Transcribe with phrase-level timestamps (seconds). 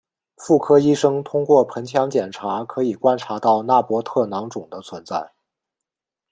[0.35, 5.31] 妇科医生通过盆腔检查可以观察到纳博特囊肿的存在。